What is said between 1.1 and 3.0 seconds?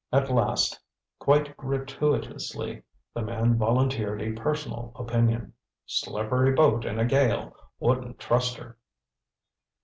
quite gratuitously,